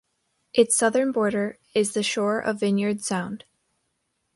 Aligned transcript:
Its 0.51 0.75
southern 0.75 1.11
border 1.11 1.59
is 1.75 1.93
the 1.93 2.01
shore 2.01 2.39
of 2.39 2.59
Vineyard 2.59 3.01
Sound. 3.03 3.45